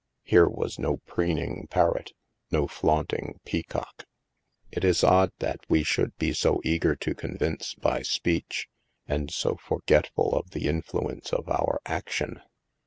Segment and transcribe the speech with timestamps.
[0.23, 2.13] Here was no preening parrot,
[2.49, 4.05] no flaunting peacock.
[4.71, 8.67] It is odd that we should be so eager to convince by speech,
[9.05, 12.41] and so forgetful of the influence of our action.